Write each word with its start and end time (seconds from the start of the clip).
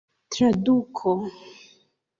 traduko 0.31 1.13